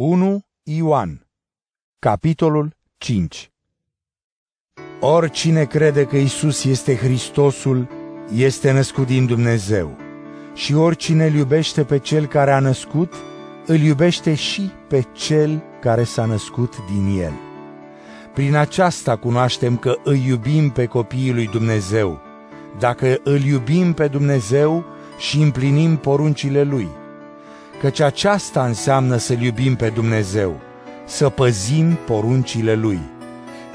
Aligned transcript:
1 0.00 0.40
Ioan 0.62 1.26
Capitolul 1.98 2.76
5 2.98 3.50
Oricine 5.00 5.64
crede 5.64 6.04
că 6.04 6.16
Isus 6.16 6.64
este 6.64 6.96
Hristosul, 6.96 7.88
este 8.34 8.72
născut 8.72 9.06
din 9.06 9.26
Dumnezeu. 9.26 9.96
Și 10.54 10.74
oricine 10.74 11.26
îl 11.26 11.34
iubește 11.34 11.84
pe 11.84 11.98
cel 11.98 12.26
care 12.26 12.52
a 12.52 12.58
născut, 12.58 13.14
îl 13.66 13.78
iubește 13.78 14.34
și 14.34 14.70
pe 14.88 15.04
cel 15.12 15.62
care 15.80 16.04
s-a 16.04 16.24
născut 16.24 16.74
din 16.92 17.20
el. 17.20 17.32
Prin 18.34 18.54
aceasta 18.54 19.16
cunoaștem 19.16 19.76
că 19.76 19.94
îi 20.04 20.24
iubim 20.26 20.70
pe 20.70 20.86
copiii 20.86 21.32
lui 21.32 21.46
Dumnezeu, 21.46 22.20
dacă 22.78 23.20
îl 23.24 23.40
iubim 23.40 23.92
pe 23.92 24.08
Dumnezeu 24.08 24.84
și 25.18 25.40
împlinim 25.40 25.96
poruncile 25.96 26.62
lui 26.62 26.88
căci 27.80 28.00
aceasta 28.00 28.64
înseamnă 28.64 29.16
să-L 29.16 29.40
iubim 29.40 29.76
pe 29.76 29.88
Dumnezeu, 29.88 30.60
să 31.06 31.28
păzim 31.28 31.98
poruncile 32.06 32.74
Lui. 32.74 33.00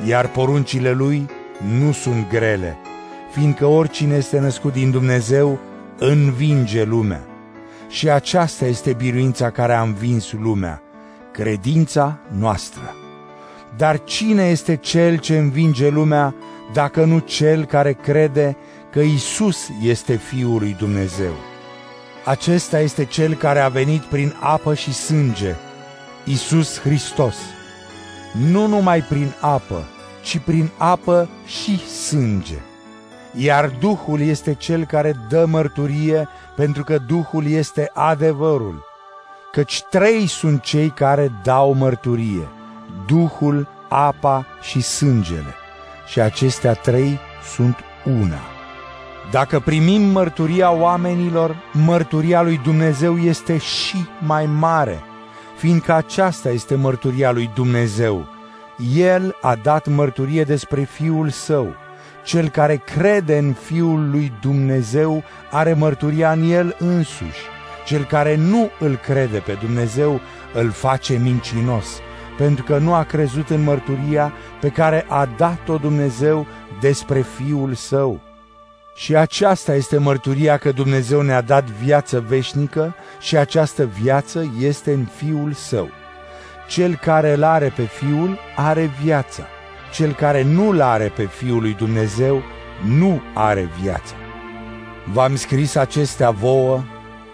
Iar 0.08 0.28
poruncile 0.28 0.92
Lui 0.92 1.30
nu 1.78 1.92
sunt 1.92 2.30
grele, 2.30 2.78
fiindcă 3.32 3.66
oricine 3.66 4.16
este 4.16 4.40
născut 4.40 4.74
din 4.74 4.92
Dumnezeu 4.92 5.60
învinge 5.98 6.84
lumea. 6.84 7.24
Și 7.90 8.10
aceasta 8.10 8.66
este 8.66 8.94
biruința 8.94 9.50
care 9.50 9.74
a 9.74 9.82
învins 9.82 10.32
lumea, 10.32 10.82
credința 11.32 12.20
noastră. 12.40 12.96
Dar 13.78 14.04
cine 14.04 14.44
este 14.44 14.76
cel 14.76 15.18
ce 15.18 15.38
învinge 15.38 15.90
lumea, 15.90 16.36
dacă 16.74 17.04
nu 17.06 17.20
cel 17.20 17.66
care 17.66 17.94
crede 17.94 18.58
că 18.92 19.00
Isus 19.00 19.70
este 19.82 20.16
Fiul 20.16 20.60
lui 20.60 20.76
Dumnezeu? 20.80 21.34
Acesta 22.26 22.80
este 22.80 23.06
Cel 23.06 23.36
care 23.36 23.60
a 23.60 23.68
venit 23.68 24.02
prin 24.02 24.36
apă 24.40 24.74
și 24.74 24.94
sânge, 24.94 25.56
Isus 26.24 26.80
Hristos. 26.80 27.36
Nu 28.50 28.68
numai 28.68 29.02
prin 29.02 29.34
apă, 29.40 29.84
ci 30.24 30.38
prin 30.38 30.72
apă 30.78 31.30
și 31.46 31.88
sânge. 31.88 32.58
Iar 33.36 33.70
Duhul 33.80 34.22
este 34.22 34.54
Cel 34.54 34.86
care 34.86 35.14
dă 35.30 35.46
mărturie, 35.46 36.28
pentru 36.56 36.84
că 36.84 36.98
Duhul 36.98 37.48
este 37.48 37.92
adevărul. 37.94 38.84
Căci 39.52 39.84
trei 39.90 40.28
sunt 40.28 40.62
cei 40.62 40.90
care 40.90 41.32
dau 41.44 41.74
mărturie, 41.74 42.48
Duhul, 43.08 43.68
apa 43.90 44.46
și 44.62 44.82
sângele. 44.82 45.54
Și 46.08 46.20
acestea 46.20 46.74
trei 46.74 47.20
sunt 47.56 47.78
una. 48.06 48.53
Dacă 49.32 49.60
primim 49.60 50.02
mărturia 50.02 50.72
oamenilor, 50.72 51.56
mărturia 51.72 52.42
lui 52.42 52.60
Dumnezeu 52.64 53.18
este 53.18 53.58
și 53.58 53.98
mai 54.20 54.46
mare, 54.46 55.04
fiindcă 55.58 55.94
aceasta 55.94 56.50
este 56.50 56.76
mărturia 56.76 57.32
lui 57.32 57.52
Dumnezeu. 57.54 58.28
El 58.96 59.36
a 59.42 59.56
dat 59.56 59.88
mărturie 59.88 60.44
despre 60.44 60.84
Fiul 60.84 61.30
Său. 61.30 61.68
Cel 62.24 62.50
care 62.50 62.76
crede 62.76 63.38
în 63.38 63.54
Fiul 63.54 64.10
lui 64.10 64.32
Dumnezeu 64.42 65.24
are 65.52 65.74
mărturia 65.74 66.32
în 66.32 66.52
El 66.52 66.76
însuși. 66.80 67.42
Cel 67.86 68.04
care 68.04 68.36
nu 68.36 68.70
îl 68.80 68.96
crede 68.96 69.38
pe 69.38 69.58
Dumnezeu 69.62 70.20
îl 70.54 70.72
face 70.72 71.14
mincinos, 71.24 71.86
pentru 72.38 72.64
că 72.64 72.78
nu 72.78 72.94
a 72.94 73.04
crezut 73.04 73.50
în 73.50 73.64
mărturia 73.64 74.34
pe 74.60 74.70
care 74.70 75.06
a 75.08 75.26
dat-o 75.38 75.78
Dumnezeu 75.78 76.46
despre 76.80 77.22
Fiul 77.22 77.74
Său. 77.74 78.20
Și 78.96 79.16
aceasta 79.16 79.76
este 79.76 79.98
mărturia 79.98 80.58
că 80.58 80.72
Dumnezeu 80.72 81.22
ne-a 81.22 81.42
dat 81.42 81.64
viață 81.64 82.24
veșnică 82.28 82.96
și 83.20 83.38
această 83.38 83.86
viață 84.02 84.54
este 84.60 84.94
în 84.94 85.06
Fiul 85.16 85.54
Său. 85.54 85.90
Cel 86.68 86.96
care 86.96 87.34
îl 87.34 87.44
are 87.44 87.74
pe 87.76 87.84
Fiul 87.84 88.40
are 88.56 88.92
viața. 89.04 89.44
Cel 89.94 90.14
care 90.14 90.44
nu 90.44 90.70
îl 90.70 90.82
are 90.82 91.12
pe 91.16 91.26
Fiul 91.26 91.62
lui 91.62 91.74
Dumnezeu 91.74 92.42
nu 92.88 93.22
are 93.34 93.70
viața. 93.82 94.16
V-am 95.14 95.36
scris 95.36 95.76
acestea 95.76 96.30
vouă, 96.30 96.84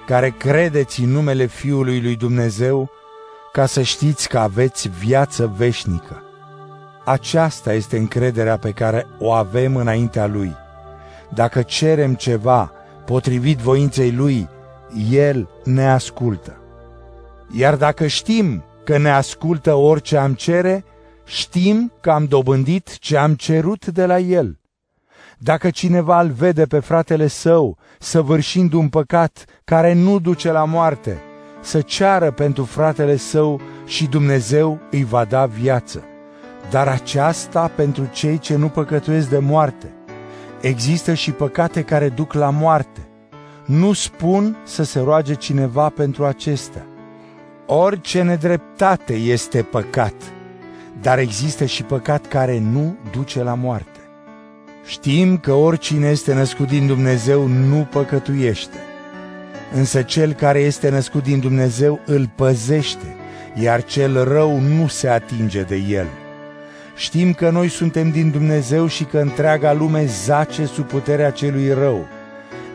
care 0.06 0.30
credeți 0.38 1.02
în 1.02 1.10
numele 1.10 1.46
Fiului 1.46 2.02
lui 2.02 2.16
Dumnezeu, 2.16 2.90
ca 3.52 3.66
să 3.66 3.82
știți 3.82 4.30
că 4.30 4.40
aveți 4.40 4.90
viață 4.90 5.54
veșnică. 5.58 6.24
Aceasta 7.06 7.74
este 7.74 7.98
încrederea 7.98 8.58
pe 8.58 8.72
care 8.72 9.08
o 9.20 9.32
avem 9.32 9.76
înaintea 9.76 10.28
Lui 10.28 10.56
dacă 11.34 11.62
cerem 11.62 12.14
ceva 12.14 12.72
potrivit 13.06 13.58
voinței 13.58 14.12
Lui, 14.12 14.48
El 15.12 15.50
ne 15.64 15.90
ascultă. 15.90 16.58
Iar 17.52 17.76
dacă 17.76 18.08
știm 18.08 18.64
că 18.84 18.98
ne 18.98 19.10
ascultă 19.10 19.74
orice 19.74 20.18
am 20.18 20.34
cere, 20.34 20.84
știm 21.26 21.92
că 22.02 22.12
am 22.12 22.26
dobândit 22.26 22.98
ce 22.98 23.18
am 23.18 23.34
cerut 23.34 23.86
de 23.86 24.06
la 24.06 24.20
El. 24.20 24.60
Dacă 25.38 25.70
cineva 25.70 26.22
îl 26.22 26.30
vede 26.30 26.66
pe 26.66 26.80
fratele 26.80 27.28
său 27.28 27.78
săvârșind 28.00 28.74
un 28.74 28.90
păcat 28.90 29.46
care 29.64 29.94
nu 29.94 30.20
duce 30.20 30.52
la 30.52 30.66
moarte, 30.66 31.22
să 31.62 31.82
ceară 31.82 32.32
pentru 32.32 32.64
fratele 32.64 33.16
său 33.16 33.62
și 33.86 34.06
Dumnezeu 34.08 34.80
îi 34.92 35.04
va 35.04 35.26
da 35.26 35.46
viață. 35.46 36.04
Dar 36.70 36.88
aceasta 36.88 37.72
pentru 37.76 38.10
cei 38.12 38.38
ce 38.38 38.56
nu 38.56 38.70
păcătuiesc 38.70 39.30
de 39.30 39.38
moarte 39.40 39.94
Există 40.62 41.14
și 41.14 41.32
păcate 41.32 41.82
care 41.82 42.10
duc 42.10 42.34
la 42.34 42.50
moarte. 42.50 43.08
Nu 43.66 43.94
spun 43.94 44.58
să 44.64 44.84
se 44.84 45.00
roage 45.00 45.34
cineva 45.34 45.90
pentru 45.90 46.26
acestea. 46.26 46.86
Orice 47.66 48.22
nedreptate 48.22 49.14
este 49.14 49.62
păcat, 49.62 50.14
dar 51.02 51.20
există 51.20 51.66
și 51.66 51.84
păcat 51.84 52.28
care 52.28 52.60
nu 52.60 52.96
duce 53.12 53.44
la 53.44 53.54
moarte. 53.54 54.00
Știm 54.86 55.38
că 55.38 55.54
oricine 55.54 56.08
este 56.08 56.34
născut 56.34 56.68
din 56.68 56.88
Dumnezeu 56.88 57.48
nu 57.48 57.88
păcătuiește, 57.92 58.78
însă 59.74 60.02
cel 60.02 60.34
care 60.34 60.60
este 60.60 60.90
născut 60.90 61.24
din 61.24 61.40
Dumnezeu 61.40 62.00
îl 62.06 62.32
păzește, 62.36 63.16
iar 63.56 63.84
cel 63.84 64.24
rău 64.24 64.60
nu 64.60 64.88
se 64.88 65.08
atinge 65.08 65.62
de 65.62 65.76
el. 65.76 66.08
Știm 67.00 67.34
că 67.34 67.50
noi 67.50 67.70
suntem 67.70 68.10
din 68.10 68.32
Dumnezeu 68.32 68.88
și 68.88 69.04
că 69.04 69.18
întreaga 69.18 69.74
lume 69.74 70.06
zace 70.06 70.66
sub 70.66 70.86
puterea 70.86 71.32
celui 71.32 71.74
rău. 71.74 72.08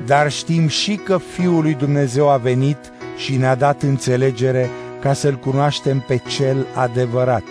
Dar 0.06 0.30
știm 0.30 0.68
și 0.68 0.94
că 0.94 1.18
Fiul 1.18 1.62
lui 1.62 1.74
Dumnezeu 1.74 2.30
a 2.30 2.36
venit 2.36 2.78
și 3.16 3.36
ne-a 3.36 3.54
dat 3.54 3.82
înțelegere 3.82 4.70
ca 5.00 5.12
să-L 5.12 5.34
cunoaștem 5.34 6.04
pe 6.06 6.20
Cel 6.28 6.66
adevărat. 6.74 7.42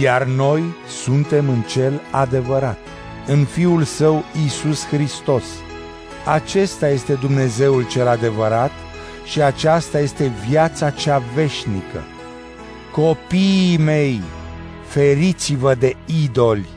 Iar 0.00 0.24
noi 0.24 0.62
suntem 1.02 1.48
în 1.48 1.60
Cel 1.60 2.00
adevărat, 2.10 2.78
în 3.26 3.44
Fiul 3.44 3.82
Său 3.82 4.24
Isus 4.44 4.86
Hristos. 4.86 5.44
Acesta 6.26 6.88
este 6.88 7.12
Dumnezeul 7.12 7.86
cel 7.86 8.08
adevărat 8.08 8.72
și 9.24 9.42
aceasta 9.42 10.00
este 10.00 10.32
viața 10.48 10.90
cea 10.90 11.22
veșnică. 11.34 12.02
Copiii 12.92 13.78
mei, 13.78 14.22
feriți-vă 14.98 15.74
de 15.74 15.96
idoli 16.22 16.68